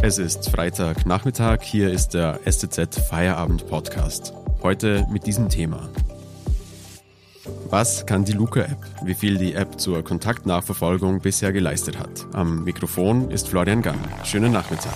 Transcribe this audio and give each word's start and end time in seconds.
Es 0.00 0.18
ist 0.18 0.50
Freitagnachmittag, 0.50 1.62
hier 1.62 1.90
ist 1.90 2.10
der 2.14 2.38
STZ 2.48 2.94
Feierabend 3.10 3.66
Podcast. 3.66 4.32
Heute 4.62 5.04
mit 5.10 5.26
diesem 5.26 5.48
Thema. 5.48 5.90
Was 7.68 8.06
kann 8.06 8.24
die 8.24 8.32
Luca-App? 8.32 8.78
Wie 9.02 9.14
viel 9.14 9.38
die 9.38 9.54
App 9.54 9.80
zur 9.80 10.04
Kontaktnachverfolgung 10.04 11.20
bisher 11.20 11.52
geleistet 11.52 11.98
hat? 11.98 12.26
Am 12.32 12.62
Mikrofon 12.62 13.32
ist 13.32 13.48
Florian 13.48 13.82
Gang. 13.82 13.98
Schönen 14.24 14.52
Nachmittag. 14.52 14.94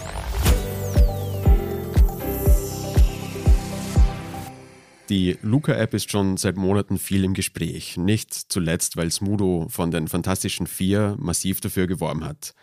Die 5.08 5.36
Luca-App 5.42 5.94
ist 5.94 6.12
schon 6.12 6.36
seit 6.36 6.56
Monaten 6.56 6.96
viel 6.96 7.24
im 7.24 7.34
Gespräch. 7.34 7.96
Nicht 7.96 8.32
zuletzt, 8.32 8.96
weil 8.96 9.10
Smudo 9.10 9.66
von 9.68 9.90
den 9.90 10.06
Fantastischen 10.06 10.68
Vier 10.68 11.16
massiv 11.18 11.60
dafür 11.60 11.88
geworben 11.88 12.24
hat. 12.24 12.54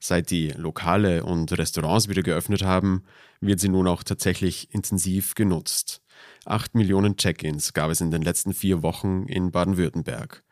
Seit 0.00 0.30
die 0.30 0.48
Lokale 0.50 1.24
und 1.24 1.56
Restaurants 1.56 2.08
wieder 2.08 2.22
geöffnet 2.22 2.62
haben, 2.62 3.04
wird 3.40 3.60
sie 3.60 3.68
nun 3.68 3.86
auch 3.86 4.02
tatsächlich 4.02 4.72
intensiv 4.72 5.34
genutzt. 5.34 6.02
Acht 6.44 6.74
Millionen 6.74 7.16
Check-ins 7.16 7.72
gab 7.72 7.90
es 7.90 8.00
in 8.00 8.10
den 8.10 8.22
letzten 8.22 8.54
vier 8.54 8.82
Wochen 8.82 9.24
in 9.26 9.50
Baden-Württemberg. 9.50 10.44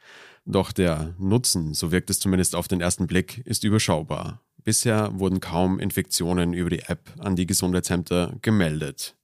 Doch 0.45 0.73
der 0.73 1.15
Nutzen, 1.19 1.73
so 1.73 1.91
wirkt 1.91 2.11
es 2.11 2.21
zumindest 2.21 2.55
auf 2.55 2.69
den 2.69 2.81
ersten 2.81 3.07
Blick, 3.07 3.39
ist 3.47 3.65
überschaubar. 3.65 4.43
Bisher 4.63 5.19
wurden 5.19 5.41
kaum 5.41 5.79
Infektionen 5.79 6.53
über 6.53 6.71
die 6.71 6.81
App 6.81 7.13
an 7.19 7.37
die 7.37 7.47
Gesundheitsämter 7.47 8.35
gemeldet. 8.43 9.15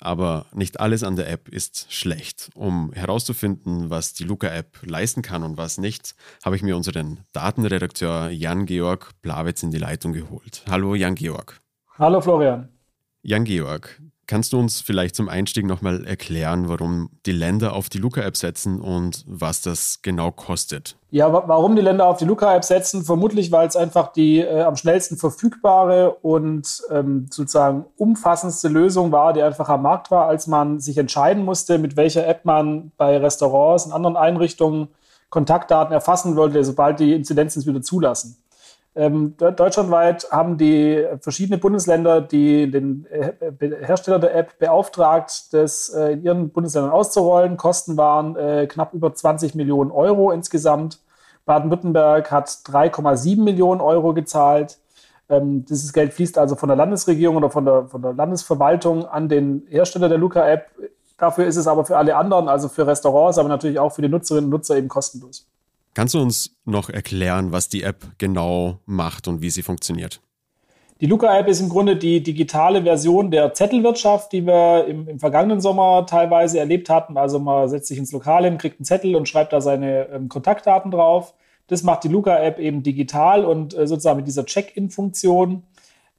Aber 0.00 0.46
nicht 0.52 0.80
alles 0.80 1.02
an 1.02 1.16
der 1.16 1.30
App 1.30 1.48
ist 1.48 1.92
schlecht. 1.92 2.50
Um 2.54 2.92
herauszufinden, 2.92 3.90
was 3.90 4.12
die 4.12 4.24
Luca-App 4.24 4.78
leisten 4.84 5.22
kann 5.22 5.42
und 5.42 5.56
was 5.56 5.78
nicht, 5.78 6.14
habe 6.44 6.56
ich 6.56 6.62
mir 6.62 6.76
unseren 6.76 7.20
Datenredakteur 7.32 8.30
Jan-Georg 8.30 9.10
Blawitz 9.22 9.62
in 9.62 9.70
die 9.70 9.78
Leitung 9.78 10.12
geholt. 10.12 10.62
Hallo 10.68 10.94
Jan-Georg. 10.94 11.60
Hallo 11.98 12.20
Florian. 12.20 12.68
Jan-Georg, 13.22 14.02
Kannst 14.26 14.52
du 14.52 14.58
uns 14.58 14.80
vielleicht 14.80 15.14
zum 15.14 15.28
Einstieg 15.28 15.66
nochmal 15.66 16.06
erklären, 16.06 16.68
warum 16.68 17.10
die 17.26 17.32
Länder 17.32 17.74
auf 17.74 17.88
die 17.88 17.98
Luca-App 17.98 18.36
setzen 18.36 18.80
und 18.80 19.24
was 19.26 19.60
das 19.60 20.00
genau 20.02 20.30
kostet? 20.30 20.96
Ja, 21.10 21.32
warum 21.32 21.76
die 21.76 21.82
Länder 21.82 22.06
auf 22.06 22.16
die 22.16 22.24
Luca-App 22.24 22.64
setzen? 22.64 23.04
Vermutlich, 23.04 23.52
weil 23.52 23.68
es 23.68 23.76
einfach 23.76 24.12
die 24.12 24.40
äh, 24.40 24.62
am 24.62 24.76
schnellsten 24.76 25.16
verfügbare 25.16 26.10
und 26.22 26.82
ähm, 26.90 27.26
sozusagen 27.30 27.84
umfassendste 27.96 28.68
Lösung 28.68 29.12
war, 29.12 29.32
die 29.32 29.42
einfach 29.42 29.68
am 29.68 29.82
Markt 29.82 30.10
war, 30.10 30.26
als 30.26 30.46
man 30.46 30.80
sich 30.80 30.98
entscheiden 30.98 31.44
musste, 31.44 31.78
mit 31.78 31.96
welcher 31.96 32.26
App 32.26 32.44
man 32.44 32.92
bei 32.96 33.18
Restaurants 33.18 33.86
und 33.86 33.92
anderen 33.92 34.16
Einrichtungen 34.16 34.88
Kontaktdaten 35.34 35.92
erfassen 35.92 36.36
wollte, 36.36 36.64
sobald 36.64 37.00
die 37.00 37.12
Inzidenzen 37.12 37.58
es 37.58 37.66
wieder 37.66 37.82
zulassen. 37.82 38.36
Ähm, 38.96 39.36
deutschlandweit 39.36 40.28
haben 40.30 40.56
die 40.56 41.04
verschiedene 41.20 41.58
Bundesländer, 41.58 42.20
die 42.20 42.70
den 42.70 43.06
äh, 43.06 43.32
Hersteller 43.84 44.20
der 44.20 44.36
App 44.36 44.58
beauftragt, 44.60 45.52
das 45.52 45.88
äh, 45.88 46.12
in 46.12 46.22
ihren 46.22 46.50
Bundesländern 46.50 46.92
auszurollen. 46.92 47.56
Kosten 47.56 47.96
waren 47.96 48.36
äh, 48.36 48.68
knapp 48.68 48.94
über 48.94 49.12
20 49.12 49.56
Millionen 49.56 49.90
Euro 49.90 50.30
insgesamt. 50.30 51.00
Baden-Württemberg 51.44 52.30
hat 52.30 52.48
3,7 52.48 53.42
Millionen 53.42 53.80
Euro 53.80 54.14
gezahlt. 54.14 54.78
Ähm, 55.28 55.64
dieses 55.64 55.92
Geld 55.92 56.12
fließt 56.12 56.38
also 56.38 56.54
von 56.54 56.68
der 56.68 56.76
Landesregierung 56.76 57.36
oder 57.36 57.50
von 57.50 57.64
der, 57.64 57.86
von 57.88 58.00
der 58.00 58.12
Landesverwaltung 58.12 59.06
an 59.06 59.28
den 59.28 59.66
Hersteller 59.68 60.08
der 60.08 60.18
Luca-App. 60.18 60.68
Dafür 61.18 61.46
ist 61.46 61.56
es 61.56 61.66
aber 61.66 61.84
für 61.84 61.96
alle 61.96 62.16
anderen, 62.16 62.48
also 62.48 62.68
für 62.68 62.86
Restaurants, 62.86 63.38
aber 63.38 63.48
natürlich 63.48 63.78
auch 63.80 63.90
für 63.90 64.02
die 64.02 64.08
Nutzerinnen 64.08 64.46
und 64.46 64.50
Nutzer 64.50 64.76
eben 64.76 64.88
kostenlos. 64.88 65.48
Kannst 65.94 66.14
du 66.14 66.20
uns 66.20 66.56
noch 66.64 66.90
erklären, 66.90 67.52
was 67.52 67.68
die 67.68 67.84
App 67.84 68.04
genau 68.18 68.80
macht 68.84 69.28
und 69.28 69.42
wie 69.42 69.50
sie 69.50 69.62
funktioniert? 69.62 70.20
Die 71.00 71.06
Luca-App 71.06 71.48
ist 71.48 71.60
im 71.60 71.68
Grunde 71.68 71.96
die 71.96 72.22
digitale 72.22 72.82
Version 72.82 73.30
der 73.30 73.52
Zettelwirtschaft, 73.52 74.32
die 74.32 74.46
wir 74.46 74.86
im, 74.86 75.08
im, 75.08 75.18
vergangenen 75.18 75.60
Sommer 75.60 76.06
teilweise 76.06 76.58
erlebt 76.58 76.88
hatten. 76.88 77.16
Also 77.16 77.38
man 77.38 77.68
setzt 77.68 77.88
sich 77.88 77.98
ins 77.98 78.12
Lokal 78.12 78.44
hin, 78.44 78.58
kriegt 78.58 78.78
einen 78.78 78.84
Zettel 78.84 79.16
und 79.16 79.28
schreibt 79.28 79.52
da 79.52 79.60
seine 79.60 80.08
ähm, 80.08 80.28
Kontaktdaten 80.28 80.90
drauf. 80.90 81.34
Das 81.66 81.82
macht 81.82 82.04
die 82.04 82.08
Luca-App 82.08 82.58
eben 82.58 82.82
digital 82.82 83.44
und 83.44 83.76
äh, 83.76 83.86
sozusagen 83.86 84.18
mit 84.18 84.26
dieser 84.26 84.46
Check-in-Funktion 84.46 85.64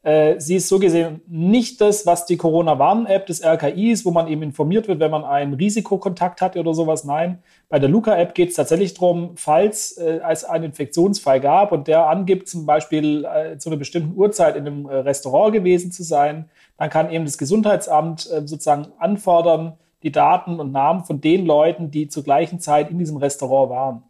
äh, 0.06 0.40
sie 0.40 0.58
ist 0.58 0.70
so 0.70 0.78
gesehen 0.78 1.22
nicht 1.26 1.82
das, 1.82 2.06
was 2.06 2.28
die 2.28 2.38
Corona-Warn-App 2.38 3.26
des 3.26 3.44
RKI 3.44 3.92
ist, 3.92 4.06
wo 4.06 4.12
man 4.12 4.28
eben 4.28 4.44
informiert 4.44 4.88
wird, 4.88 5.00
wenn 5.00 5.10
man 5.10 5.24
einen 5.24 5.56
Risikokontakt 5.56 6.42
hat 6.42 6.56
oder 6.58 6.76
sowas. 6.76 7.06
Nein, 7.06 7.40
bei 7.70 7.80
der 7.80 7.90
Luca-App 7.90 8.36
geht 8.36 8.50
es 8.50 8.56
tatsächlich 8.56 8.94
darum, 8.94 9.32
falls 9.36 9.94
äh, 9.94 10.20
es 10.30 10.44
einen 10.44 10.66
Infektionsfall 10.66 11.42
gab 11.42 11.72
und 11.72 11.88
der 11.88 12.08
angibt, 12.08 12.48
zum 12.48 12.68
Beispiel 12.68 13.26
äh, 13.26 13.58
zu 13.58 13.70
einer 13.70 13.78
bestimmten 13.78 14.16
Uhrzeit 14.16 14.56
in 14.56 14.68
einem 14.68 14.86
äh, 14.86 14.94
Restaurant 14.94 15.54
gewesen 15.54 15.92
zu 15.92 16.04
sein, 16.04 16.50
dann 16.78 16.92
kann 16.92 17.12
eben 17.12 17.26
das 17.26 17.40
Gesundheitsamt 17.40 18.30
äh, 18.30 18.46
sozusagen 18.46 18.90
anfordern, 19.00 19.74
die 20.04 20.12
Daten 20.12 20.60
und 20.60 20.72
Namen 20.72 21.04
von 21.04 21.20
den 21.20 21.48
Leuten, 21.48 21.90
die 21.90 22.10
zur 22.10 22.24
gleichen 22.24 22.60
Zeit 22.60 22.92
in 22.92 23.00
diesem 23.00 23.18
Restaurant 23.18 23.72
waren. 23.72 24.04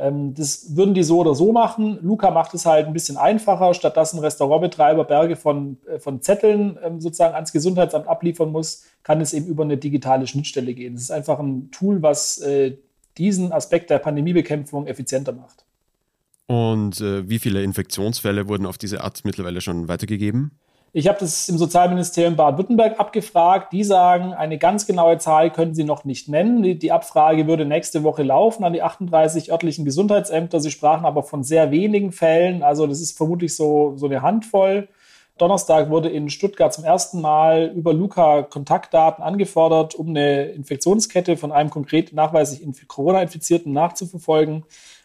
Ähm, 0.00 0.34
das 0.34 0.76
würden 0.76 0.94
die 0.94 1.02
so 1.02 1.18
oder 1.18 1.34
so 1.34 1.52
machen. 1.52 1.98
Luca 2.02 2.30
macht 2.30 2.54
es 2.54 2.64
halt 2.64 2.86
ein 2.86 2.92
bisschen 2.92 3.16
einfacher. 3.16 3.74
Statt 3.74 3.96
dass 3.96 4.14
ein 4.14 4.20
Restaurantbetreiber 4.20 5.04
Berge 5.04 5.36
von, 5.36 5.78
äh, 5.86 5.98
von 5.98 6.22
Zetteln 6.22 6.78
ähm, 6.82 7.00
sozusagen 7.00 7.34
ans 7.34 7.52
Gesundheitsamt 7.52 8.08
abliefern 8.08 8.50
muss, 8.50 8.84
kann 9.02 9.20
es 9.20 9.32
eben 9.34 9.46
über 9.46 9.62
eine 9.62 9.76
digitale 9.76 10.26
Schnittstelle 10.26 10.74
gehen. 10.74 10.94
Es 10.94 11.02
ist 11.02 11.10
einfach 11.10 11.38
ein 11.38 11.70
Tool, 11.70 12.02
was 12.02 12.38
äh, 12.38 12.76
diesen 13.18 13.52
Aspekt 13.52 13.90
der 13.90 13.98
Pandemiebekämpfung 13.98 14.86
effizienter 14.86 15.32
macht. 15.32 15.64
Und 16.46 17.00
äh, 17.00 17.28
wie 17.28 17.38
viele 17.38 17.62
Infektionsfälle 17.62 18.48
wurden 18.48 18.66
auf 18.66 18.78
diese 18.78 19.04
Art 19.04 19.20
mittlerweile 19.24 19.60
schon 19.60 19.86
weitergegeben? 19.86 20.52
Ich 20.92 21.06
habe 21.06 21.18
das 21.20 21.48
im 21.48 21.56
Sozialministerium 21.56 22.34
Baden-Württemberg 22.34 22.98
abgefragt. 22.98 23.72
Die 23.72 23.84
sagen, 23.84 24.32
eine 24.34 24.58
ganz 24.58 24.86
genaue 24.86 25.18
Zahl 25.18 25.52
können 25.52 25.72
sie 25.72 25.84
noch 25.84 26.04
nicht 26.04 26.28
nennen. 26.28 26.62
Die, 26.62 26.90
Abfrage 26.90 27.46
würde 27.46 27.64
nächste 27.64 28.02
Woche 28.02 28.24
laufen 28.24 28.64
an 28.64 28.72
die 28.72 28.82
38 28.82 29.52
örtlichen 29.52 29.84
Gesundheitsämter. 29.84 30.58
Sie 30.58 30.72
sprachen 30.72 31.04
aber 31.04 31.22
von 31.22 31.44
sehr 31.44 31.70
wenigen 31.70 32.10
Fällen. 32.10 32.64
Also 32.64 32.88
das 32.88 33.00
ist 33.00 33.16
vermutlich 33.16 33.54
so, 33.54 33.92
so 33.96 34.06
eine 34.06 34.22
Handvoll. 34.22 34.88
Donnerstag 35.38 35.90
wurde 35.90 36.08
in 36.08 36.28
Stuttgart 36.28 36.74
zum 36.74 36.82
ersten 36.82 37.20
Mal 37.20 37.72
über 37.74 37.94
Luca 37.94 38.42
Kontaktdaten 38.42 39.22
angefordert, 39.22 39.94
um 39.94 40.08
eine 40.08 40.46
Infektionskette 40.46 41.36
von 41.36 41.52
einem 41.52 41.70
konkret 41.70 42.12
nachweislich 42.12 42.66
Corona-Infizierten 42.88 43.72
nachzuverfolgen. 43.72 44.64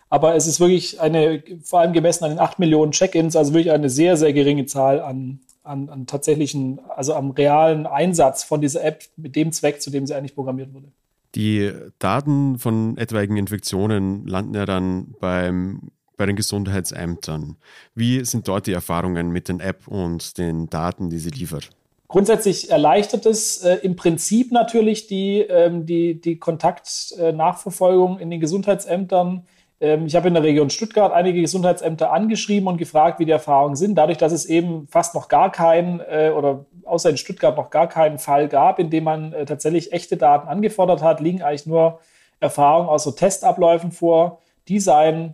Aber 0.09 0.35
es 0.35 0.47
ist 0.47 0.59
wirklich 0.59 0.99
eine, 0.99 1.43
vor 1.63 1.79
allem 1.79 1.93
gemessen 1.93 2.23
an 2.23 2.31
den 2.31 2.39
8 2.39 2.57
Millionen 2.57 2.91
Check-ins, 2.91 3.35
also 3.35 3.53
wirklich 3.53 3.71
eine 3.71 3.89
sehr, 3.89 4.17
sehr 4.17 4.33
geringe 4.33 4.65
Zahl 4.65 4.99
an, 4.99 5.39
an, 5.65 5.89
an 5.89 6.07
tatsächlichen, 6.07 6.79
also 6.95 7.13
am 7.13 7.31
realen 7.31 7.85
Einsatz 7.87 8.43
von 8.43 8.61
dieser 8.61 8.83
App 8.83 9.03
mit 9.17 9.35
dem 9.35 9.51
Zweck, 9.51 9.81
zu 9.81 9.89
dem 9.89 10.05
sie 10.05 10.15
eigentlich 10.15 10.35
programmiert 10.35 10.73
wurde. 10.73 10.87
Die 11.35 11.71
Daten 11.99 12.57
von 12.59 12.97
etwaigen 12.97 13.35
Infektionen 13.35 14.25
landen 14.25 14.55
ja 14.55 14.65
dann 14.65 15.15
beim, 15.19 15.91
bei 16.15 16.25
den 16.25 16.37
Gesundheitsämtern. 16.37 17.57
Wie 17.93 18.23
sind 18.23 18.47
dort 18.47 18.67
die 18.67 18.73
Erfahrungen 18.73 19.31
mit 19.31 19.49
den 19.49 19.59
App 19.59 19.87
und 19.87 20.37
den 20.37 20.69
Daten, 20.69 21.09
die 21.09 21.19
sie 21.19 21.31
liefert? 21.31 21.71
Grundsätzlich 22.07 22.69
erleichtert 22.69 23.25
es 23.25 23.57
äh, 23.63 23.75
im 23.81 23.95
Prinzip 23.95 24.51
natürlich 24.51 25.07
die, 25.07 25.39
ähm, 25.39 25.85
die, 25.85 26.21
die 26.21 26.37
Kontaktnachverfolgung 26.37 28.19
in 28.19 28.29
den 28.29 28.39
Gesundheitsämtern 28.39 29.45
ich 29.79 30.15
habe 30.15 30.29
in 30.29 30.33
der 30.33 30.43
Region 30.43 30.69
Stuttgart 30.69 31.11
einige 31.11 31.41
Gesundheitsämter 31.41 32.11
angeschrieben 32.11 32.67
und 32.67 32.77
gefragt, 32.77 33.19
wie 33.19 33.25
die 33.25 33.31
Erfahrungen 33.31 33.75
sind. 33.75 33.95
Dadurch, 33.95 34.17
dass 34.17 34.31
es 34.31 34.45
eben 34.45 34.87
fast 34.87 35.13
noch 35.13 35.27
gar 35.27 35.51
keinen 35.51 35.99
äh, 35.99 36.31
oder 36.35 36.65
außer 36.85 37.09
in 37.09 37.17
Stuttgart 37.17 37.57
noch 37.57 37.69
gar 37.71 37.87
keinen 37.89 38.17
Fall 38.17 38.47
gab, 38.47 38.79
in 38.79 38.89
dem 38.89 39.03
man 39.03 39.33
äh, 39.33 39.45
tatsächlich 39.45 39.91
echte 39.91 40.15
Daten 40.15 40.47
angefordert 40.47 41.03
hat, 41.03 41.19
liegen 41.19 41.41
eigentlich 41.41 41.65
nur 41.65 41.99
Erfahrungen 42.39 42.87
aus 42.87 43.03
so 43.03 43.11
Testabläufen 43.11 43.91
vor. 43.91 44.39
Die 44.69 44.79
seien 44.79 45.33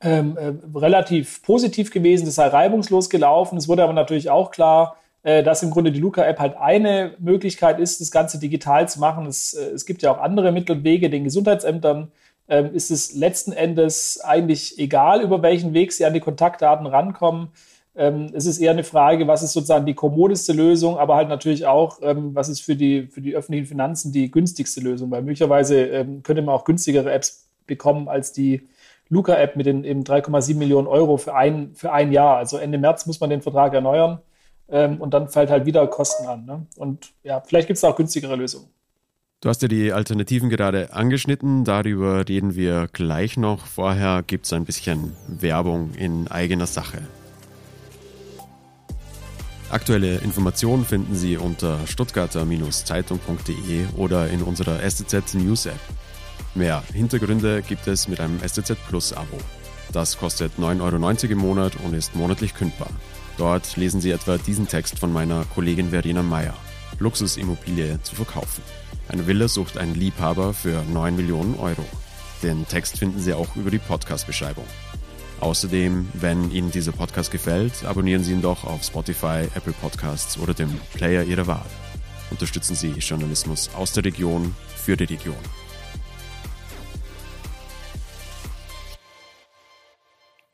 ähm, 0.00 0.36
äh, 0.36 0.52
relativ 0.78 1.42
positiv 1.42 1.90
gewesen, 1.90 2.26
das 2.26 2.36
sei 2.36 2.46
reibungslos 2.46 3.10
gelaufen. 3.10 3.58
Es 3.58 3.68
wurde 3.68 3.82
aber 3.82 3.92
natürlich 3.92 4.30
auch 4.30 4.50
klar, 4.50 4.96
äh, 5.22 5.42
dass 5.42 5.62
im 5.62 5.70
Grunde 5.70 5.90
die 5.90 6.00
Luca-App 6.00 6.38
halt 6.38 6.56
eine 6.56 7.14
Möglichkeit 7.18 7.80
ist, 7.80 8.00
das 8.00 8.10
Ganze 8.10 8.38
digital 8.38 8.88
zu 8.88 9.00
machen. 9.00 9.26
Es, 9.26 9.54
es 9.54 9.86
gibt 9.86 10.02
ja 10.02 10.12
auch 10.12 10.18
andere 10.18 10.52
Mittel 10.52 10.76
und 10.76 10.84
Wege, 10.84 11.10
den 11.10 11.24
Gesundheitsämtern 11.24 12.12
ähm, 12.48 12.74
ist 12.74 12.90
es 12.90 13.14
letzten 13.14 13.52
Endes 13.52 14.20
eigentlich 14.22 14.78
egal, 14.78 15.22
über 15.22 15.42
welchen 15.42 15.74
Weg 15.74 15.92
sie 15.92 16.04
an 16.04 16.14
die 16.14 16.20
Kontaktdaten 16.20 16.86
rankommen. 16.86 17.48
Ähm, 17.96 18.30
es 18.34 18.46
ist 18.46 18.58
eher 18.58 18.72
eine 18.72 18.84
Frage, 18.84 19.26
was 19.26 19.42
ist 19.42 19.52
sozusagen 19.52 19.86
die 19.86 19.94
kommodeste 19.94 20.52
Lösung, 20.52 20.98
aber 20.98 21.16
halt 21.16 21.28
natürlich 21.28 21.66
auch, 21.66 21.98
ähm, 22.02 22.34
was 22.34 22.48
ist 22.48 22.60
für 22.60 22.76
die, 22.76 23.06
für 23.08 23.20
die 23.20 23.34
öffentlichen 23.34 23.66
Finanzen 23.66 24.12
die 24.12 24.30
günstigste 24.30 24.80
Lösung, 24.80 25.10
weil 25.10 25.22
möglicherweise 25.22 25.80
ähm, 25.86 26.22
könnte 26.22 26.42
man 26.42 26.54
auch 26.54 26.64
günstigere 26.64 27.10
Apps 27.10 27.48
bekommen 27.66 28.08
als 28.08 28.32
die 28.32 28.68
Luca-App 29.08 29.56
mit 29.56 29.66
den 29.66 29.84
eben 29.84 30.02
3,7 30.02 30.56
Millionen 30.56 30.86
Euro 30.86 31.16
für 31.16 31.34
ein, 31.34 31.74
für 31.74 31.92
ein 31.92 32.12
Jahr. 32.12 32.36
Also 32.36 32.58
Ende 32.58 32.78
März 32.78 33.06
muss 33.06 33.20
man 33.20 33.30
den 33.30 33.42
Vertrag 33.42 33.72
erneuern 33.72 34.20
ähm, 34.68 35.00
und 35.00 35.14
dann 35.14 35.28
fällt 35.28 35.50
halt 35.50 35.64
wieder 35.64 35.86
Kosten 35.86 36.26
an. 36.26 36.44
Ne? 36.44 36.66
Und 36.76 37.12
ja, 37.22 37.40
vielleicht 37.40 37.68
gibt 37.68 37.78
es 37.78 37.84
auch 37.84 37.96
günstigere 37.96 38.36
Lösungen. 38.36 38.68
Du 39.46 39.50
hast 39.50 39.62
ja 39.62 39.68
die 39.68 39.92
Alternativen 39.92 40.50
gerade 40.50 40.92
angeschnitten, 40.92 41.62
darüber 41.62 42.28
reden 42.28 42.56
wir 42.56 42.88
gleich 42.92 43.36
noch. 43.36 43.64
Vorher 43.64 44.24
gibt 44.26 44.46
es 44.46 44.52
ein 44.52 44.64
bisschen 44.64 45.12
Werbung 45.28 45.94
in 45.94 46.26
eigener 46.26 46.66
Sache. 46.66 46.98
Aktuelle 49.70 50.16
Informationen 50.16 50.84
finden 50.84 51.14
Sie 51.14 51.36
unter 51.36 51.78
stuttgarter-zeitung.de 51.86 53.86
oder 53.96 54.28
in 54.30 54.42
unserer 54.42 54.80
STZ 54.80 55.34
News 55.34 55.66
App. 55.66 55.78
Mehr 56.56 56.82
Hintergründe 56.92 57.62
gibt 57.62 57.86
es 57.86 58.08
mit 58.08 58.18
einem 58.18 58.40
STZ 58.40 58.74
Plus 58.88 59.12
Abo. 59.12 59.38
Das 59.92 60.18
kostet 60.18 60.58
9,90 60.58 60.80
Euro 60.80 61.32
im 61.32 61.38
Monat 61.38 61.76
und 61.84 61.94
ist 61.94 62.16
monatlich 62.16 62.52
kündbar. 62.52 62.90
Dort 63.38 63.76
lesen 63.76 64.00
Sie 64.00 64.10
etwa 64.10 64.38
diesen 64.38 64.66
Text 64.66 64.98
von 64.98 65.12
meiner 65.12 65.44
Kollegin 65.54 65.90
Verena 65.90 66.24
Meyer. 66.24 66.54
Luxusimmobilie 66.98 68.02
zu 68.02 68.16
verkaufen. 68.16 68.64
Eine 69.08 69.26
Villa 69.26 69.48
sucht 69.48 69.78
einen 69.78 69.94
Liebhaber 69.94 70.52
für 70.52 70.82
9 70.82 71.14
Millionen 71.14 71.58
Euro. 71.58 71.84
Den 72.42 72.66
Text 72.66 72.98
finden 72.98 73.20
Sie 73.20 73.32
auch 73.32 73.54
über 73.56 73.70
die 73.70 73.78
Podcast-Beschreibung. 73.78 74.66
Außerdem, 75.40 76.08
wenn 76.14 76.50
Ihnen 76.50 76.70
dieser 76.70 76.92
Podcast 76.92 77.30
gefällt, 77.30 77.84
abonnieren 77.84 78.24
Sie 78.24 78.32
ihn 78.32 78.42
doch 78.42 78.64
auf 78.64 78.82
Spotify, 78.82 79.48
Apple 79.54 79.74
Podcasts 79.74 80.38
oder 80.38 80.54
dem 80.54 80.80
Player 80.94 81.22
Ihrer 81.22 81.46
Wahl. 81.46 81.66
Unterstützen 82.30 82.74
Sie 82.74 82.92
Journalismus 82.92 83.70
aus 83.74 83.92
der 83.92 84.04
Region 84.04 84.54
für 84.74 84.96
die 84.96 85.04
Region. 85.04 85.36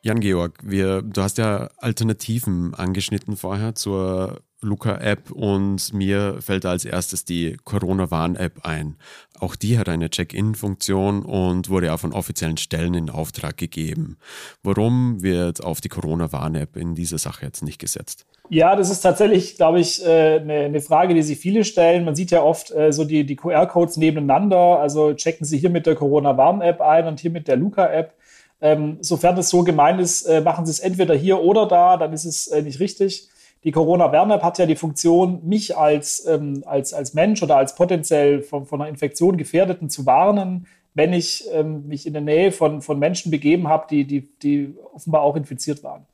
Jan-Georg, 0.05 0.59
du 0.65 1.23
hast 1.23 1.39
ja 1.39 1.71
Alternativen 1.79 2.75
angeschnitten 2.75 3.37
vorher 3.37 3.77
zur 3.77 4.41
Luca-App 4.61 5.31
und 5.31 5.93
mir 5.93 6.39
fällt 6.41 6.67
als 6.67 6.85
erstes 6.85 7.25
die 7.25 7.57
Corona-Warn-App 7.65 8.65
ein. 8.65 8.97
Auch 9.39 9.55
die 9.55 9.79
hat 9.79 9.89
eine 9.89 10.11
Check-in-Funktion 10.11 11.23
und 11.23 11.69
wurde 11.69 11.93
auch 11.93 12.01
von 12.01 12.13
offiziellen 12.13 12.57
Stellen 12.57 12.95
in 12.95 13.11
Auftrag 13.11 13.57
gegeben. 13.57 14.19
Warum 14.65 15.23
wird 15.23 15.63
auf 15.63 15.81
die 15.81 15.89
Corona-Warn-App 15.89 16.77
in 16.77 16.95
dieser 16.95 17.19
Sache 17.19 17.45
jetzt 17.45 17.63
nicht 17.63 17.81
gesetzt? 17.81 18.27
Ja, 18.49 18.77
das 18.77 18.91
ist 18.91 19.01
tatsächlich, 19.01 19.57
glaube 19.57 19.81
ich, 19.81 20.05
äh, 20.05 20.41
eine 20.41 20.81
Frage, 20.81 21.15
die 21.15 21.23
sich 21.23 21.39
viele 21.39 21.65
stellen. 21.65 22.05
Man 22.05 22.15
sieht 22.15 22.31
ja 22.31 22.43
oft 22.43 22.71
äh, 22.73 22.93
so 22.93 23.05
die, 23.05 23.25
die 23.25 23.37
QR-Codes 23.37 23.97
nebeneinander. 23.97 24.79
Also 24.79 25.15
checken 25.15 25.47
Sie 25.47 25.59
hier 25.59 25.71
mit 25.71 25.87
der 25.87 25.95
Corona-Warn-App 25.95 26.81
ein 26.81 27.07
und 27.07 27.21
hier 27.21 27.31
mit 27.31 27.49
der 27.49 27.57
Luca-App. 27.57 28.15
Ähm, 28.63 28.97
sofern 29.01 29.37
das 29.37 29.51
so 29.51 29.65
gemeint 29.65 30.01
ist, 30.01 30.23
äh, 30.23 30.41
machen 30.41 30.65
Sie 30.65 30.71
es 30.71 30.81
entweder 30.81 31.15
hier 31.15 31.43
oder 31.43 31.67
da, 31.67 31.99
dann 31.99 32.13
ist 32.13 32.25
es 32.25 32.51
nicht 32.63 32.81
richtig. 32.81 33.29
Die 33.65 33.71
Corona-Warn-App 33.71 34.43
hat 34.43 34.59
ja 34.59 34.67
die 34.67 34.77
Funktion, 34.77 35.41
mich 35.45 35.77
als, 35.77 36.27
ähm, 36.27 36.65
als, 36.67 36.95
als 36.95 37.15
Mensch 37.15 37.43
oder 37.43 37.57
als 37.57 37.75
potenziell 37.75 38.43
von, 38.43 38.67
von 38.67 38.81
einer 38.81 38.91
Infektion 38.91 39.37
Gefährdeten 39.37 39.89
zu 39.89 40.05
warnen, 40.07 40.67
wenn 40.95 41.13
ich 41.13 41.45
ähm, 41.53 41.87
mich 41.87 42.07
in 42.07 42.13
der 42.13 42.23
Nähe 42.23 42.53
von, 42.53 42.83
von 42.83 42.99
Menschen 42.99 43.31
begeben 43.31 43.69
habe, 43.69 43.87
die, 43.89 44.05
die, 44.05 44.29
die 44.43 44.75
offenbar 44.95 45.23
auch 45.23 45.37
infiziert 45.37 45.85
waren. 45.85 46.07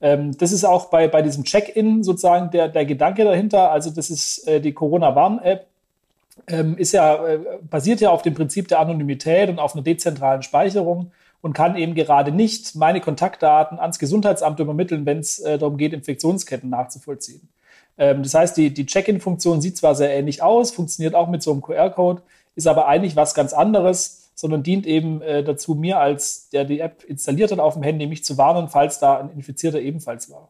Ähm, 0.00 0.36
das 0.36 0.52
ist 0.52 0.64
auch 0.64 0.86
bei, 0.86 1.08
bei 1.08 1.22
diesem 1.22 1.44
Check-in 1.44 2.02
sozusagen 2.04 2.50
der, 2.50 2.68
der 2.68 2.84
Gedanke 2.84 3.24
dahinter. 3.24 3.70
Also 3.70 3.90
das 3.90 4.10
ist 4.10 4.46
äh, 4.46 4.60
die 4.60 4.72
Corona-Warn-App, 4.72 5.66
ähm, 6.48 6.76
ist 6.76 6.92
ja, 6.92 7.26
äh, 7.26 7.38
basiert 7.68 8.00
ja 8.00 8.10
auf 8.10 8.22
dem 8.22 8.34
Prinzip 8.34 8.68
der 8.68 8.80
Anonymität 8.80 9.48
und 9.48 9.58
auf 9.58 9.74
einer 9.74 9.82
dezentralen 9.82 10.42
Speicherung 10.42 11.12
und 11.42 11.52
kann 11.52 11.76
eben 11.76 11.94
gerade 11.94 12.32
nicht 12.32 12.74
meine 12.74 13.00
Kontaktdaten 13.00 13.78
ans 13.78 13.98
Gesundheitsamt 13.98 14.60
übermitteln, 14.60 15.06
wenn 15.06 15.18
es 15.18 15.38
äh, 15.38 15.58
darum 15.58 15.76
geht, 15.76 15.92
Infektionsketten 15.92 16.68
nachzuvollziehen. 16.68 17.48
Ähm, 17.98 18.22
das 18.22 18.34
heißt, 18.34 18.56
die, 18.56 18.72
die 18.72 18.86
Check-in-Funktion 18.86 19.60
sieht 19.60 19.76
zwar 19.76 19.94
sehr 19.94 20.14
ähnlich 20.14 20.42
aus, 20.42 20.70
funktioniert 20.70 21.14
auch 21.14 21.28
mit 21.28 21.42
so 21.42 21.52
einem 21.52 21.62
QR-Code, 21.62 22.22
ist 22.56 22.66
aber 22.66 22.88
eigentlich 22.88 23.16
was 23.16 23.34
ganz 23.34 23.52
anderes, 23.52 24.30
sondern 24.34 24.62
dient 24.62 24.86
eben 24.86 25.20
äh, 25.22 25.44
dazu, 25.44 25.74
mir 25.74 25.98
als 25.98 26.48
der 26.50 26.64
die 26.64 26.80
App 26.80 27.04
installiert 27.04 27.52
hat 27.52 27.58
auf 27.58 27.74
dem 27.74 27.82
Handy, 27.82 28.06
mich 28.06 28.24
zu 28.24 28.38
warnen, 28.38 28.68
falls 28.68 28.98
da 28.98 29.18
ein 29.18 29.30
Infizierter 29.30 29.80
ebenfalls 29.80 30.30
war. 30.30 30.48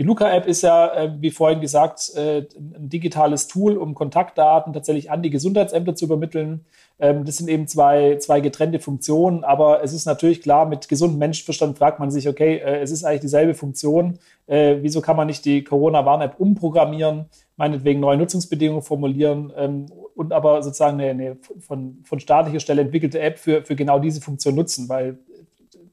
Die 0.00 0.04
Luca-App 0.06 0.46
ist 0.46 0.62
ja, 0.62 0.94
äh, 0.94 1.12
wie 1.20 1.30
vorhin 1.30 1.60
gesagt, 1.60 2.14
äh, 2.16 2.46
ein 2.56 2.88
digitales 2.88 3.48
Tool, 3.48 3.76
um 3.76 3.94
Kontaktdaten 3.94 4.72
tatsächlich 4.72 5.10
an 5.10 5.22
die 5.22 5.28
Gesundheitsämter 5.28 5.94
zu 5.94 6.06
übermitteln. 6.06 6.64
Ähm, 6.98 7.26
das 7.26 7.36
sind 7.36 7.50
eben 7.50 7.68
zwei, 7.68 8.16
zwei 8.16 8.40
getrennte 8.40 8.80
Funktionen, 8.80 9.44
aber 9.44 9.84
es 9.84 9.92
ist 9.92 10.06
natürlich 10.06 10.40
klar, 10.40 10.64
mit 10.64 10.88
gesundem 10.88 11.18
Menschenverstand 11.18 11.76
fragt 11.76 12.00
man 12.00 12.10
sich, 12.10 12.30
okay, 12.30 12.56
äh, 12.56 12.80
es 12.80 12.90
ist 12.90 13.04
eigentlich 13.04 13.20
dieselbe 13.20 13.52
Funktion. 13.52 14.18
Wieso 14.46 15.00
kann 15.00 15.16
man 15.16 15.28
nicht 15.28 15.44
die 15.44 15.62
Corona-Warn-App 15.62 16.40
umprogrammieren, 16.40 17.26
meinetwegen 17.56 18.00
neue 18.00 18.16
Nutzungsbedingungen 18.16 18.82
formulieren 18.82 19.52
ähm, 19.56 19.86
und 20.16 20.32
aber 20.32 20.60
sozusagen 20.64 21.00
eine, 21.00 21.10
eine 21.10 21.36
von, 21.60 22.00
von 22.02 22.18
staatlicher 22.18 22.58
Stelle 22.58 22.82
entwickelte 22.82 23.20
App 23.20 23.38
für, 23.38 23.62
für 23.62 23.76
genau 23.76 24.00
diese 24.00 24.20
Funktion 24.20 24.56
nutzen, 24.56 24.88
weil 24.88 25.18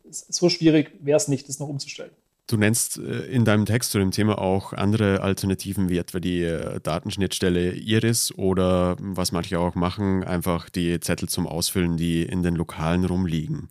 so 0.09 0.50
schwierig 0.50 0.92
wäre 1.01 1.18
es 1.18 1.27
nicht, 1.27 1.48
das 1.50 1.59
noch 1.59 1.69
umzustellen. 1.69 2.13
Du 2.47 2.55
nennst 2.55 2.97
äh, 2.97 3.25
in 3.25 3.44
deinem 3.44 3.65
Text 3.65 3.91
zu 3.91 3.99
dem 3.99 4.11
Thema 4.11 4.39
auch 4.39 4.71
andere 4.71 5.21
Alternativen, 5.21 5.89
wie 5.89 5.97
etwa 5.97 6.19
die 6.19 6.44
äh, 6.44 6.79
Datenschnittstelle 6.79 7.73
Iris 7.73 8.33
oder 8.33 8.95
was 8.99 9.33
manche 9.33 9.59
auch 9.59 9.75
machen, 9.75 10.23
einfach 10.23 10.69
die 10.69 10.99
Zettel 11.01 11.27
zum 11.27 11.45
Ausfüllen, 11.45 11.97
die 11.97 12.23
in 12.23 12.44
den 12.44 12.55
Lokalen 12.55 13.03
rumliegen. 13.03 13.67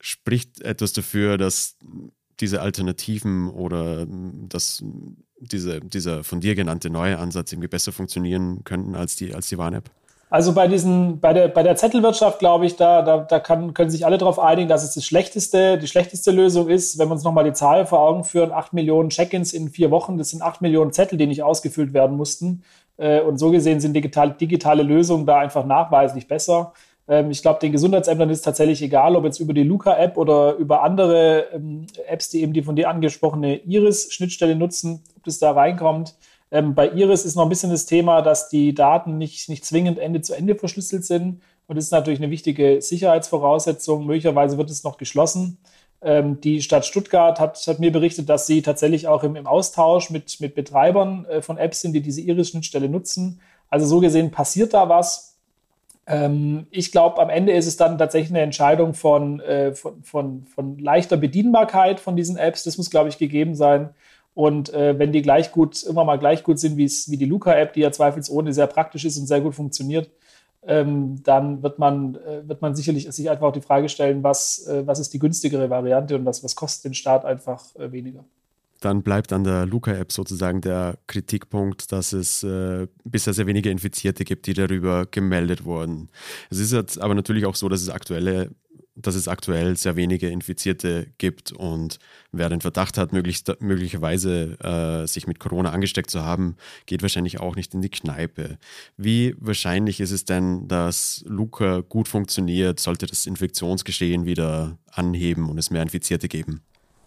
Spricht 0.00 0.60
etwas 0.60 0.92
dafür, 0.92 1.38
dass 1.38 1.76
diese 2.40 2.60
Alternativen 2.60 3.48
oder 3.48 4.06
dass 4.08 4.82
diese, 5.38 5.80
dieser 5.80 6.24
von 6.24 6.40
dir 6.40 6.56
genannte 6.56 6.90
neue 6.90 7.18
Ansatz 7.18 7.52
irgendwie 7.52 7.68
besser 7.68 7.92
funktionieren 7.92 8.64
könnten 8.64 8.96
als 8.96 9.14
die, 9.14 9.34
als 9.34 9.48
die 9.48 9.58
Warn-App? 9.58 9.90
Also 10.34 10.52
bei 10.52 10.66
diesen, 10.66 11.20
bei 11.20 11.32
der, 11.32 11.46
bei 11.46 11.62
der 11.62 11.76
Zettelwirtschaft, 11.76 12.40
glaube 12.40 12.66
ich, 12.66 12.74
da, 12.74 13.02
da, 13.02 13.18
da 13.18 13.38
kann, 13.38 13.72
können 13.72 13.90
sich 13.90 14.04
alle 14.04 14.18
darauf 14.18 14.40
einigen, 14.40 14.68
dass 14.68 14.82
es 14.82 14.92
das 14.92 15.04
schlechteste, 15.04 15.78
die 15.78 15.86
schlechteste 15.86 16.32
Lösung 16.32 16.68
ist, 16.68 16.98
wenn 16.98 17.06
wir 17.06 17.12
uns 17.12 17.22
nochmal 17.22 17.44
die 17.44 17.52
Zahl 17.52 17.86
vor 17.86 18.00
Augen 18.00 18.24
führen, 18.24 18.50
acht 18.50 18.72
Millionen 18.72 19.10
Check-ins 19.10 19.52
in 19.52 19.68
vier 19.68 19.92
Wochen, 19.92 20.18
das 20.18 20.30
sind 20.30 20.42
acht 20.42 20.60
Millionen 20.60 20.90
Zettel, 20.90 21.18
die 21.18 21.28
nicht 21.28 21.44
ausgefüllt 21.44 21.94
werden 21.94 22.16
mussten. 22.16 22.64
Äh, 22.96 23.20
und 23.20 23.38
so 23.38 23.52
gesehen 23.52 23.78
sind 23.78 23.92
digital, 23.92 24.32
digitale 24.32 24.82
Lösungen 24.82 25.24
da 25.24 25.38
einfach 25.38 25.64
nachweislich 25.66 26.26
besser. 26.26 26.72
Ähm, 27.06 27.30
ich 27.30 27.40
glaube, 27.40 27.60
den 27.60 27.70
Gesundheitsämtern 27.70 28.28
ist 28.28 28.42
tatsächlich 28.42 28.82
egal, 28.82 29.14
ob 29.14 29.24
jetzt 29.26 29.38
über 29.38 29.54
die 29.54 29.62
Luca-App 29.62 30.16
oder 30.16 30.54
über 30.56 30.82
andere 30.82 31.44
ähm, 31.52 31.86
Apps, 32.08 32.30
die 32.30 32.42
eben 32.42 32.54
die 32.54 32.64
von 32.64 32.74
dir 32.74 32.88
angesprochene 32.88 33.58
Iris-Schnittstelle 33.58 34.56
nutzen, 34.56 35.04
ob 35.16 35.22
das 35.22 35.38
da 35.38 35.52
reinkommt. 35.52 36.16
Ähm, 36.50 36.74
bei 36.74 36.88
Iris 36.90 37.24
ist 37.24 37.36
noch 37.36 37.44
ein 37.44 37.48
bisschen 37.48 37.70
das 37.70 37.86
Thema, 37.86 38.22
dass 38.22 38.48
die 38.48 38.74
Daten 38.74 39.18
nicht, 39.18 39.48
nicht 39.48 39.64
zwingend 39.64 39.98
Ende 39.98 40.20
zu 40.20 40.34
Ende 40.34 40.54
verschlüsselt 40.54 41.04
sind. 41.04 41.40
Und 41.66 41.76
das 41.76 41.86
ist 41.86 41.90
natürlich 41.90 42.20
eine 42.20 42.30
wichtige 42.30 42.80
Sicherheitsvoraussetzung. 42.82 44.06
Möglicherweise 44.06 44.58
wird 44.58 44.70
es 44.70 44.84
noch 44.84 44.98
geschlossen. 44.98 45.58
Ähm, 46.02 46.40
die 46.40 46.60
Stadt 46.60 46.84
Stuttgart 46.84 47.40
hat, 47.40 47.56
hat, 47.66 47.80
mir 47.80 47.90
berichtet, 47.90 48.28
dass 48.28 48.46
sie 48.46 48.60
tatsächlich 48.60 49.08
auch 49.08 49.24
im, 49.24 49.36
im 49.36 49.46
Austausch 49.46 50.10
mit, 50.10 50.38
mit 50.40 50.54
Betreibern 50.54 51.24
äh, 51.24 51.40
von 51.40 51.56
Apps 51.56 51.80
sind, 51.80 51.94
die 51.94 52.02
diese 52.02 52.20
Iris-Schnittstelle 52.20 52.88
nutzen. 52.88 53.40
Also 53.70 53.86
so 53.86 54.00
gesehen 54.00 54.30
passiert 54.30 54.74
da 54.74 54.88
was. 54.90 55.36
Ähm, 56.06 56.66
ich 56.70 56.92
glaube, 56.92 57.22
am 57.22 57.30
Ende 57.30 57.52
ist 57.52 57.66
es 57.66 57.78
dann 57.78 57.96
tatsächlich 57.96 58.30
eine 58.30 58.42
Entscheidung 58.42 58.92
von, 58.92 59.40
äh, 59.40 59.72
von, 59.74 60.02
von, 60.02 60.46
von 60.54 60.78
leichter 60.78 61.16
Bedienbarkeit 61.16 62.00
von 62.00 62.16
diesen 62.16 62.36
Apps. 62.36 62.64
Das 62.64 62.76
muss, 62.76 62.90
glaube 62.90 63.08
ich, 63.08 63.16
gegeben 63.16 63.54
sein. 63.54 63.90
Und 64.34 64.74
äh, 64.74 64.98
wenn 64.98 65.12
die 65.12 65.22
gleich 65.22 65.52
gut, 65.52 65.82
immer 65.84 66.04
mal 66.04 66.18
gleich 66.18 66.42
gut 66.42 66.58
sind 66.58 66.76
wie 66.76 67.16
die 67.16 67.24
Luca-App, 67.24 67.72
die 67.72 67.80
ja 67.80 67.92
zweifelsohne 67.92 68.52
sehr 68.52 68.66
praktisch 68.66 69.04
ist 69.04 69.16
und 69.16 69.26
sehr 69.26 69.40
gut 69.40 69.54
funktioniert, 69.54 70.10
ähm, 70.66 71.22
dann 71.22 71.62
wird 71.62 71.78
man, 71.78 72.16
äh, 72.16 72.48
wird 72.48 72.62
man 72.62 72.74
sicherlich 72.74 73.10
sich 73.10 73.30
einfach 73.30 73.46
auch 73.46 73.52
die 73.52 73.60
Frage 73.60 73.88
stellen, 73.88 74.22
was, 74.22 74.66
äh, 74.66 74.86
was 74.86 74.98
ist 74.98 75.12
die 75.12 75.18
günstigere 75.18 75.70
Variante 75.70 76.16
und 76.16 76.24
was, 76.24 76.42
was 76.42 76.56
kostet 76.56 76.86
den 76.86 76.94
Staat 76.94 77.24
einfach 77.24 77.74
äh, 77.76 77.92
weniger. 77.92 78.24
Dann 78.80 79.02
bleibt 79.02 79.32
an 79.32 79.44
der 79.44 79.66
Luca-App 79.66 80.12
sozusagen 80.12 80.60
der 80.60 80.98
Kritikpunkt, 81.06 81.92
dass 81.92 82.12
es 82.12 82.42
äh, 82.42 82.86
bisher 83.04 83.32
sehr 83.32 83.46
wenige 83.46 83.70
Infizierte 83.70 84.24
gibt, 84.24 84.46
die 84.46 84.52
darüber 84.52 85.06
gemeldet 85.06 85.64
wurden. 85.64 86.10
Es 86.50 86.58
ist 86.58 86.72
jetzt 86.72 87.00
aber 87.00 87.14
natürlich 87.14 87.46
auch 87.46 87.54
so, 87.54 87.68
dass 87.68 87.80
es 87.80 87.88
aktuelle 87.88 88.50
dass 88.96 89.14
es 89.14 89.28
aktuell 89.28 89.76
sehr 89.76 89.96
wenige 89.96 90.28
Infizierte 90.28 91.08
gibt 91.18 91.52
und 91.52 91.98
wer 92.32 92.48
den 92.48 92.60
Verdacht 92.60 92.96
hat, 92.98 93.12
möglicherweise 93.12 94.58
äh, 94.60 95.06
sich 95.06 95.26
mit 95.26 95.40
Corona 95.40 95.70
angesteckt 95.70 96.10
zu 96.10 96.24
haben, 96.24 96.56
geht 96.86 97.02
wahrscheinlich 97.02 97.40
auch 97.40 97.56
nicht 97.56 97.74
in 97.74 97.82
die 97.82 97.90
Kneipe. 97.90 98.58
Wie 98.96 99.34
wahrscheinlich 99.38 100.00
ist 100.00 100.12
es 100.12 100.24
denn, 100.24 100.68
dass 100.68 101.24
Luca 101.26 101.80
gut 101.80 102.08
funktioniert, 102.08 102.78
sollte 102.80 103.06
das 103.06 103.26
Infektionsgeschehen 103.26 104.26
wieder 104.26 104.78
anheben 104.90 105.48
und 105.48 105.58
es 105.58 105.70
mehr 105.70 105.82
Infizierte 105.82 106.28
geben? 106.28 106.62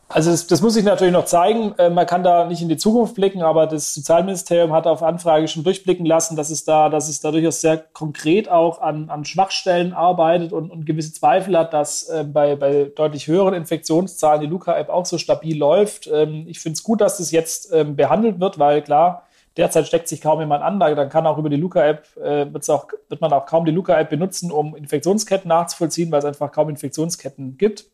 Also 0.10 0.32
das, 0.32 0.48
das, 0.48 0.62
muss 0.62 0.78
ich 0.78 0.86
natürlich 0.86 1.12
noch 1.12 1.26
zeigen. 1.26 1.76
Äh, 1.78 1.90
man 1.90 2.06
kann 2.06 2.24
da 2.24 2.46
nicht 2.46 2.62
in 2.62 2.70
die 2.70 2.78
Zukunft 2.78 3.16
blicken, 3.16 3.42
aber 3.42 3.68
das 3.68 3.94
Sozialministerium 3.94 4.72
hat 4.72 4.88
auf 4.88 5.04
Anfrage 5.04 5.50
schon 5.50 5.66
durchblicken 5.66 6.06
lassen, 6.06 6.38
dass 6.38 6.50
es 6.50 6.64
da, 6.64 6.88
dass 6.88 7.10
es 7.10 7.20
da 7.20 7.32
durchaus 7.32 7.60
sehr 7.60 7.78
konkret 7.78 8.48
auch 8.50 8.82
an, 8.82 9.10
an 9.10 9.26
Schwachstellen 9.26 9.92
arbeitet 9.92 10.54
und, 10.54 10.72
und 10.72 10.86
gewisse 10.86 11.12
Zweifel 11.12 11.58
hat, 11.58 11.74
dass 11.74 12.08
äh, 12.08 12.24
bei, 12.24 12.56
bei 12.56 12.90
deutlich 12.96 13.28
höheren 13.28 13.54
Infektionszahlen 13.54 14.40
die 14.40 14.48
Luca-App 14.48 14.88
auch 14.88 15.06
so 15.06 15.18
stabil 15.18 15.58
läuft. 15.58 16.08
Ähm, 16.08 16.46
ich 16.48 16.62
finde 16.62 16.76
es 16.76 16.84
gut, 16.84 17.02
dass 17.02 17.18
das 17.18 17.32
jetzt 17.32 17.74
ähm, 17.74 17.98
behandelt 17.98 18.40
wird, 18.40 18.60
weil 18.60 18.82
klar, 18.82 19.28
derzeit 19.58 19.88
steckt 19.88 20.08
sich 20.08 20.22
kaum 20.22 20.40
jemand 20.40 20.64
an. 20.64 20.80
Dann 20.80 21.10
kann 21.10 21.28
auch 21.28 21.38
über 21.38 21.50
die 21.50 21.58
Luca-App, 21.58 22.08
äh, 22.16 22.46
wird 22.54 23.22
man 23.22 23.34
auch 23.34 23.46
kaum 23.46 23.66
die 23.66 23.72
Luca-App 23.72 24.10
benutzen, 24.10 24.52
um 24.54 24.74
Infektionsketten 24.74 25.50
nachzuvollziehen, 25.50 26.10
weil 26.12 26.20
es 26.20 26.26
einfach 26.26 26.54
kaum 26.54 26.70
Infektionsketten 26.70 27.58
gibt. 27.58 27.88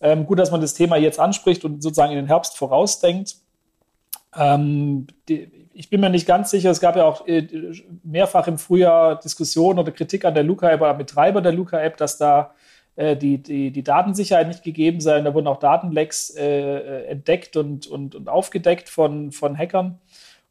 Ähm, 0.00 0.26
gut, 0.26 0.38
dass 0.38 0.50
man 0.50 0.60
das 0.60 0.74
Thema 0.74 0.96
jetzt 0.96 1.18
anspricht 1.18 1.64
und 1.64 1.82
sozusagen 1.82 2.12
in 2.12 2.18
den 2.18 2.26
Herbst 2.26 2.56
vorausdenkt. 2.56 3.36
Ähm, 4.36 5.06
die, 5.28 5.50
ich 5.72 5.90
bin 5.90 6.00
mir 6.00 6.10
nicht 6.10 6.26
ganz 6.26 6.50
sicher, 6.50 6.70
es 6.70 6.80
gab 6.80 6.96
ja 6.96 7.04
auch 7.04 7.26
äh, 7.26 7.46
mehrfach 8.02 8.46
im 8.46 8.58
Frühjahr 8.58 9.18
Diskussionen 9.18 9.78
oder 9.78 9.92
Kritik 9.92 10.24
an 10.24 10.34
der 10.34 10.44
Luca-App 10.44 10.80
oder 10.80 10.94
Betreiber 10.94 11.40
der 11.40 11.52
Luca-App, 11.52 11.96
dass 11.96 12.16
da 12.16 12.52
äh, 12.96 13.16
die, 13.16 13.38
die, 13.38 13.72
die 13.72 13.82
Datensicherheit 13.82 14.46
nicht 14.46 14.62
gegeben 14.62 15.00
sei. 15.00 15.20
Da 15.20 15.34
wurden 15.34 15.48
auch 15.48 15.58
Datenlecks 15.58 16.30
äh, 16.36 17.06
entdeckt 17.06 17.56
und, 17.56 17.86
und, 17.86 18.14
und 18.14 18.28
aufgedeckt 18.28 18.88
von, 18.88 19.32
von 19.32 19.58
Hackern. 19.58 19.98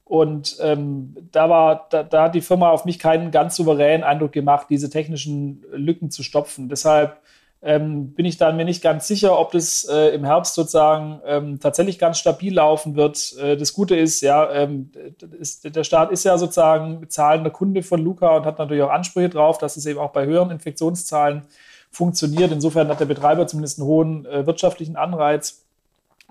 Und 0.03 0.57
ähm, 0.61 1.15
da, 1.31 1.49
war, 1.49 1.87
da, 1.89 2.03
da 2.03 2.23
hat 2.23 2.35
die 2.35 2.41
Firma 2.41 2.69
auf 2.69 2.83
mich 2.83 2.99
keinen 2.99 3.31
ganz 3.31 3.55
souveränen 3.55 4.03
Eindruck 4.03 4.33
gemacht, 4.33 4.67
diese 4.69 4.89
technischen 4.89 5.63
Lücken 5.71 6.11
zu 6.11 6.23
stopfen. 6.23 6.67
Deshalb 6.67 7.17
ähm, 7.63 8.13
bin 8.13 8.25
ich 8.25 8.37
da 8.37 8.51
mir 8.51 8.65
nicht 8.65 8.83
ganz 8.83 9.07
sicher, 9.07 9.39
ob 9.39 9.51
das 9.53 9.87
äh, 9.89 10.13
im 10.13 10.25
Herbst 10.25 10.53
sozusagen 10.53 11.21
ähm, 11.25 11.59
tatsächlich 11.61 11.97
ganz 11.97 12.17
stabil 12.19 12.53
laufen 12.53 12.95
wird. 12.95 13.35
Äh, 13.41 13.55
das 13.55 13.73
Gute 13.73 13.95
ist, 13.95 14.19
ja, 14.19 14.51
ähm, 14.51 14.91
ist, 15.39 15.73
der 15.73 15.83
Staat 15.85 16.11
ist 16.11 16.25
ja 16.25 16.37
sozusagen 16.37 17.09
zahlender 17.09 17.51
Kunde 17.51 17.81
von 17.81 18.01
Luca 18.01 18.35
und 18.35 18.45
hat 18.45 18.59
natürlich 18.59 18.83
auch 18.83 18.89
Ansprüche 18.89 19.29
drauf, 19.29 19.59
dass 19.59 19.77
es 19.77 19.85
eben 19.85 19.99
auch 19.99 20.11
bei 20.11 20.25
höheren 20.25 20.51
Infektionszahlen 20.51 21.43
funktioniert. 21.89 22.51
Insofern 22.51 22.89
hat 22.89 22.99
der 22.99 23.05
Betreiber 23.05 23.47
zumindest 23.47 23.79
einen 23.79 23.87
hohen 23.87 24.25
äh, 24.25 24.45
wirtschaftlichen 24.45 24.97
Anreiz. 24.97 25.63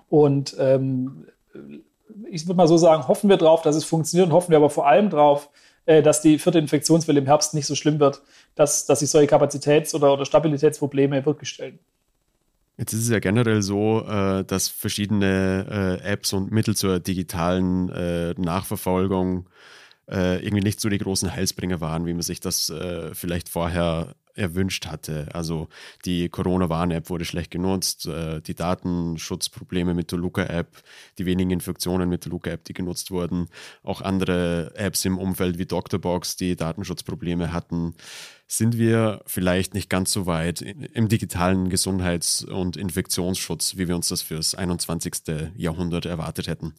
Und 0.09 0.55
ähm, 0.59 1.25
ich 2.29 2.45
würde 2.45 2.57
mal 2.57 2.67
so 2.67 2.77
sagen, 2.77 3.07
hoffen 3.07 3.29
wir 3.29 3.37
drauf, 3.37 3.63
dass 3.63 3.75
es 3.75 3.85
funktioniert 3.85 4.27
und 4.29 4.33
hoffen 4.33 4.51
wir 4.51 4.57
aber 4.57 4.69
vor 4.69 4.87
allem 4.87 5.09
drauf, 5.09 5.49
dass 5.85 6.21
die 6.21 6.39
vierte 6.39 6.59
Infektionswelle 6.59 7.19
im 7.19 7.25
Herbst 7.25 7.53
nicht 7.53 7.65
so 7.65 7.75
schlimm 7.75 7.99
wird, 7.99 8.21
dass, 8.55 8.85
dass 8.85 8.99
sich 8.99 9.09
solche 9.09 9.27
Kapazitäts- 9.27 9.93
oder, 9.93 10.13
oder 10.13 10.25
Stabilitätsprobleme 10.25 11.25
wirklich 11.25 11.49
stellen. 11.49 11.79
Jetzt 12.77 12.93
ist 12.93 13.03
es 13.03 13.09
ja 13.09 13.19
generell 13.19 13.61
so, 13.61 14.05
äh, 14.07 14.43
dass 14.45 14.67
verschiedene 14.67 15.99
äh, 16.03 16.11
Apps 16.11 16.33
und 16.33 16.51
Mittel 16.51 16.75
zur 16.75 16.99
digitalen 16.99 17.85
Nachverfolgung 18.37 19.47
irgendwie 20.05 20.61
nicht 20.61 20.81
so 20.81 20.89
die 20.89 20.97
großen 20.97 21.33
Heilsbringer 21.33 21.79
waren, 21.79 22.05
wie 22.05 22.11
man 22.11 22.21
sich 22.21 22.41
das 22.41 22.69
vielleicht 23.13 23.47
vorher 23.47 24.15
erwünscht 24.35 24.87
hatte. 24.87 25.27
Also 25.33 25.67
die 26.05 26.29
Corona-Warn-App 26.29 27.09
wurde 27.09 27.25
schlecht 27.25 27.51
genutzt, 27.51 28.05
äh, 28.05 28.41
die 28.41 28.55
Datenschutzprobleme 28.55 29.93
mit 29.93 30.11
der 30.11 30.19
Luca-App, 30.19 30.83
die 31.17 31.25
wenigen 31.25 31.51
Infektionen 31.51 32.09
mit 32.09 32.25
der 32.25 32.31
Luca-App, 32.31 32.63
die 32.65 32.73
genutzt 32.73 33.11
wurden, 33.11 33.47
auch 33.83 34.01
andere 34.01 34.75
Apps 34.75 35.05
im 35.05 35.17
Umfeld 35.17 35.57
wie 35.57 35.65
Doctorbox, 35.65 36.35
die 36.35 36.55
Datenschutzprobleme 36.55 37.53
hatten. 37.53 37.95
Sind 38.47 38.77
wir 38.77 39.21
vielleicht 39.25 39.73
nicht 39.73 39.89
ganz 39.89 40.11
so 40.11 40.25
weit 40.25 40.61
im 40.61 41.07
digitalen 41.07 41.69
Gesundheits- 41.69 42.43
und 42.43 42.77
Infektionsschutz, 42.77 43.77
wie 43.77 43.87
wir 43.87 43.95
uns 43.95 44.09
das 44.09 44.21
fürs 44.21 44.53
21. 44.53 45.51
Jahrhundert 45.55 46.05
erwartet 46.05 46.47
hätten? 46.47 46.75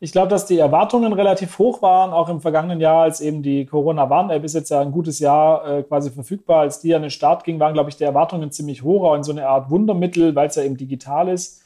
Ich 0.00 0.12
glaube, 0.12 0.28
dass 0.28 0.46
die 0.46 0.58
Erwartungen 0.58 1.12
relativ 1.12 1.58
hoch 1.58 1.82
waren, 1.82 2.12
auch 2.12 2.28
im 2.28 2.40
vergangenen 2.40 2.80
Jahr, 2.80 3.02
als 3.02 3.20
eben 3.20 3.42
die 3.42 3.66
Corona-Warn-App 3.66 4.44
ist 4.44 4.54
jetzt 4.54 4.70
ja 4.70 4.80
ein 4.80 4.92
gutes 4.92 5.18
Jahr 5.18 5.66
äh, 5.66 5.82
quasi 5.82 6.10
verfügbar. 6.10 6.60
Als 6.60 6.80
die 6.80 6.94
an 6.94 7.02
den 7.02 7.10
Start 7.10 7.42
ging, 7.42 7.58
waren, 7.58 7.74
glaube 7.74 7.90
ich, 7.90 7.96
die 7.96 8.04
Erwartungen 8.04 8.52
ziemlich 8.52 8.84
hoch, 8.84 9.02
auch 9.02 9.16
in 9.16 9.24
so 9.24 9.32
eine 9.32 9.48
Art 9.48 9.70
Wundermittel, 9.70 10.36
weil 10.36 10.48
es 10.48 10.54
ja 10.54 10.62
eben 10.62 10.76
digital 10.76 11.28
ist 11.28 11.62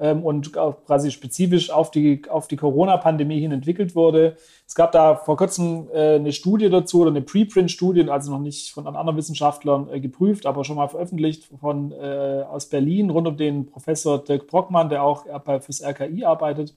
ähm, 0.00 0.24
und 0.24 0.52
quasi 0.52 1.12
spezifisch 1.12 1.70
auf 1.70 1.92
die, 1.92 2.22
auf 2.28 2.48
die 2.48 2.56
Corona-Pandemie 2.56 3.38
hin 3.38 3.52
entwickelt 3.52 3.94
wurde. 3.94 4.36
Es 4.66 4.74
gab 4.74 4.90
da 4.90 5.14
vor 5.14 5.36
kurzem 5.36 5.86
äh, 5.94 6.16
eine 6.16 6.32
Studie 6.32 6.68
dazu 6.68 7.02
oder 7.02 7.10
eine 7.10 7.22
Preprint-Studie, 7.22 8.10
also 8.10 8.32
noch 8.32 8.40
nicht 8.40 8.72
von 8.72 8.88
anderen 8.88 9.16
Wissenschaftlern 9.16 9.88
äh, 9.92 10.00
geprüft, 10.00 10.44
aber 10.46 10.64
schon 10.64 10.74
mal 10.74 10.88
veröffentlicht 10.88 11.44
von, 11.60 11.92
äh, 11.92 12.44
aus 12.50 12.66
Berlin 12.66 13.10
rund 13.10 13.28
um 13.28 13.36
den 13.36 13.66
Professor 13.66 14.18
Dirk 14.24 14.48
Brockmann, 14.48 14.88
der 14.88 15.04
auch 15.04 15.24
fürs 15.60 15.84
RKI 15.84 16.24
arbeitet 16.24 16.74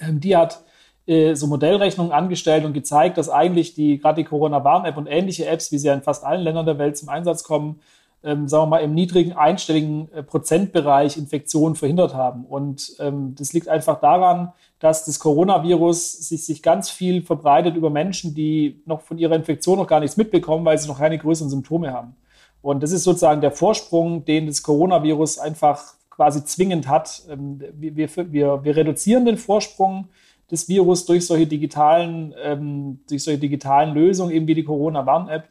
die 0.00 0.36
hat 0.36 0.64
äh, 1.06 1.34
so 1.34 1.46
Modellrechnungen 1.46 2.12
angestellt 2.12 2.64
und 2.64 2.72
gezeigt, 2.72 3.18
dass 3.18 3.28
eigentlich 3.28 3.74
die 3.74 3.98
gerade 3.98 4.22
die 4.22 4.28
Corona-Warn-App 4.28 4.96
und 4.96 5.06
ähnliche 5.06 5.46
Apps, 5.46 5.70
wie 5.70 5.78
sie 5.78 5.88
ja 5.88 5.94
in 5.94 6.02
fast 6.02 6.24
allen 6.24 6.42
Ländern 6.42 6.66
der 6.66 6.78
Welt 6.78 6.96
zum 6.96 7.08
Einsatz 7.10 7.44
kommen, 7.44 7.80
ähm, 8.24 8.48
sagen 8.48 8.62
wir 8.62 8.66
mal, 8.68 8.78
im 8.78 8.94
niedrigen 8.94 9.34
einstelligen 9.34 10.10
äh, 10.12 10.22
Prozentbereich 10.22 11.18
Infektionen 11.18 11.76
verhindert 11.76 12.14
haben. 12.14 12.46
Und 12.46 12.96
ähm, 12.98 13.34
das 13.38 13.52
liegt 13.52 13.68
einfach 13.68 14.00
daran, 14.00 14.52
dass 14.78 15.04
das 15.04 15.18
Coronavirus 15.18 16.12
sich, 16.28 16.44
sich 16.44 16.62
ganz 16.62 16.88
viel 16.88 17.22
verbreitet 17.22 17.76
über 17.76 17.90
Menschen, 17.90 18.34
die 18.34 18.82
noch 18.86 19.02
von 19.02 19.18
ihrer 19.18 19.34
Infektion 19.34 19.78
noch 19.78 19.86
gar 19.86 20.00
nichts 20.00 20.16
mitbekommen, 20.16 20.64
weil 20.64 20.78
sie 20.78 20.88
noch 20.88 20.98
keine 20.98 21.18
größeren 21.18 21.50
Symptome 21.50 21.92
haben. 21.92 22.16
Und 22.62 22.82
das 22.82 22.92
ist 22.92 23.04
sozusagen 23.04 23.42
der 23.42 23.52
Vorsprung, 23.52 24.24
den 24.24 24.46
das 24.46 24.62
Coronavirus 24.62 25.38
einfach 25.38 25.94
quasi 26.14 26.44
zwingend 26.44 26.88
hat. 26.88 27.22
Ähm, 27.28 27.60
wir, 27.74 27.96
wir, 27.96 28.64
wir 28.64 28.76
reduzieren 28.76 29.24
den 29.24 29.36
Vorsprung 29.36 30.08
des 30.50 30.68
Virus 30.68 31.06
durch 31.06 31.26
solche 31.26 31.46
digitalen, 31.46 32.34
ähm, 32.42 33.00
durch 33.08 33.24
solche 33.24 33.40
digitalen 33.40 33.94
Lösungen, 33.94 34.30
eben 34.30 34.46
wie 34.46 34.54
die 34.54 34.64
Corona-Warn-App. 34.64 35.48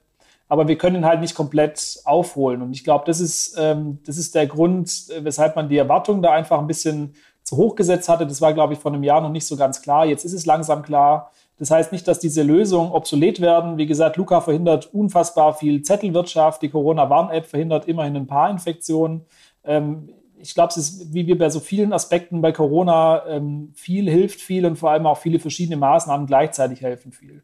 Aber 0.48 0.68
wir 0.68 0.78
können 0.78 0.98
ihn 0.98 1.06
halt 1.06 1.22
nicht 1.22 1.36
komplett 1.36 2.00
aufholen. 2.06 2.62
Und 2.62 2.74
ich 2.74 2.84
glaube, 2.84 3.06
das 3.08 3.20
ist, 3.20 3.56
ähm, 3.60 4.00
das 4.06 4.18
ist 4.18 4.36
der 4.36 4.48
Grund, 4.48 5.08
weshalb 5.22 5.56
man 5.56 5.68
die 5.68 5.78
Erwartungen 5.78 6.22
da 6.22 6.32
einfach 6.32 6.60
ein 6.60 6.68
bisschen 6.68 7.14
zu 7.44 7.58
hoch 7.58 7.76
gesetzt 7.76 8.08
hatte. 8.08 8.28
Das 8.28 8.40
war, 8.40 8.54
glaube 8.54 8.74
ich, 8.74 8.80
vor 8.80 8.94
einem 8.94 9.04
Jahr 9.04 9.20
noch 9.22 9.32
nicht 9.32 9.46
so 9.46 9.58
ganz 9.58 9.82
klar. 9.82 10.06
Jetzt 10.06 10.26
ist 10.26 10.34
es 10.34 10.46
langsam 10.46 10.84
klar. 10.84 11.32
Das 11.58 11.72
heißt 11.72 11.92
nicht, 11.92 12.08
dass 12.08 12.20
diese 12.20 12.44
Lösungen 12.44 12.92
obsolet 12.92 13.42
werden. 13.42 13.78
Wie 13.78 13.86
gesagt, 13.86 14.18
Luca 14.18 14.42
verhindert 14.42 14.94
unfassbar 14.94 15.54
viel 15.54 15.82
Zettelwirtschaft. 15.82 16.62
Die 16.62 16.70
Corona-Warn-App 16.70 17.46
verhindert 17.46 17.88
immerhin 17.88 18.16
ein 18.16 18.28
paar 18.28 18.50
Infektionen. 18.50 19.26
Ähm, 19.64 20.10
ich 20.44 20.54
glaube, 20.54 20.72
es 20.72 20.78
ist, 20.78 21.14
wie 21.14 21.26
wir 21.26 21.38
bei 21.38 21.50
so 21.50 21.62
vielen 21.62 21.94
Aspekten 21.94 22.42
bei 22.42 22.52
Corona, 22.52 23.26
ähm, 23.28 23.72
viel 23.74 24.10
hilft 24.10 24.42
viel 24.42 24.66
und 24.66 24.76
vor 24.76 24.92
allem 24.92 25.06
auch 25.06 25.18
viele 25.18 25.40
verschiedene 25.40 25.78
Maßnahmen 25.78 26.28
gleichzeitig 26.28 26.82
helfen 26.82 27.14
viel. 27.14 27.42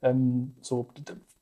Ähm, 0.00 0.54
so, 0.62 0.88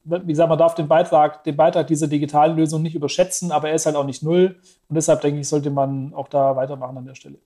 wie 0.05 0.27
gesagt, 0.27 0.49
man 0.49 0.59
darf 0.59 0.75
den 0.75 0.89
Beitrag, 0.89 1.45
den 1.45 1.57
Beitrag 1.57 1.87
dieser 1.87 2.09
digitalen 2.09 2.57
Lösung 2.57 2.83
nicht 2.83 2.97
überschätzen, 2.97 3.53
aber 3.53 3.69
er 3.69 3.77
ist 3.77 3.87
halt 3.87 3.95
auch 3.95 4.05
nicht 4.05 4.25
null. 4.25 4.57
Und 4.89 4.97
deshalb 4.97 5.21
denke 5.21 5.41
ich, 5.41 5.49
sollte 5.49 5.71
man 5.71 6.13
auch 6.13 6.27
da 6.27 6.57
weitermachen 6.57 6.99
an 6.99 7.07
der 7.07 7.15
Stelle. 7.15 7.39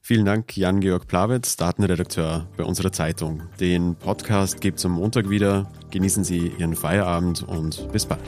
Vielen 0.00 0.24
Dank, 0.24 0.56
Jan-Georg 0.56 1.06
Plawitz, 1.06 1.56
Datenredakteur 1.56 2.46
bei 2.56 2.64
unserer 2.64 2.92
Zeitung. 2.92 3.42
Den 3.60 3.96
Podcast 3.96 4.60
gibt 4.62 4.78
es 4.78 4.86
am 4.86 4.92
Montag 4.92 5.28
wieder. 5.28 5.70
Genießen 5.90 6.24
Sie 6.24 6.52
Ihren 6.58 6.76
Feierabend 6.76 7.42
und 7.42 7.92
bis 7.92 8.06
bald. 8.06 8.22